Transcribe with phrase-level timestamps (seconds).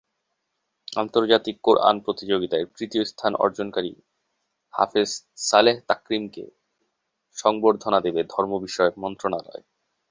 [0.97, 3.91] আন্তর্জাতিক কোরআন প্রতিযোগিতায় তৃতীয় স্থান অর্জনকারী
[4.73, 5.09] হাফেজ
[5.41, 6.43] সালেহ তাকরিমকে
[7.37, 9.63] সংবর্ধনা দেবে ধর্ম বিষয়ক মন্ত্রণালয়।